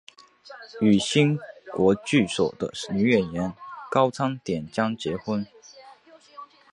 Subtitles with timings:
[0.79, 1.37] 与新
[1.71, 3.53] 国剧所的女演员
[3.91, 5.45] 高仓典江结婚。